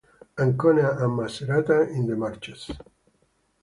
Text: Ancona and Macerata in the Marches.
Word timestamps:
Ancona 0.39 0.97
and 1.03 1.13
Macerata 1.15 1.87
in 1.95 2.07
the 2.07 2.15
Marches. 2.15 2.71